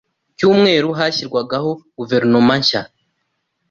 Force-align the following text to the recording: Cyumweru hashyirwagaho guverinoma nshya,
Cyumweru 0.37 0.89
hashyirwagaho 0.99 1.71
guverinoma 1.97 2.53
nshya, 2.61 2.81